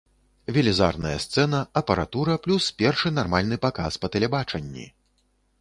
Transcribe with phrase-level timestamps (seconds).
[0.55, 4.89] Велізарная сцэна, апаратура, плюс першы нармальны паказ па тэлебачанні.